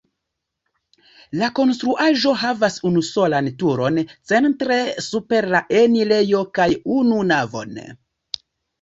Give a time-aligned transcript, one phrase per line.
[1.41, 4.01] La konstruaĵo havas unusolan turon
[4.33, 4.81] centre
[5.11, 7.83] super la enirejo kaj unu navon.